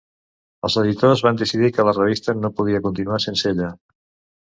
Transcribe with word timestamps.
Els 0.67 0.77
editors 0.81 1.21
van 1.27 1.37
decidir 1.41 1.69
que 1.75 1.85
la 1.87 1.93
revista 1.97 2.35
no 2.39 2.51
podia 2.61 2.81
continuar 2.87 3.21
sense 3.27 3.49
ella. 3.53 3.69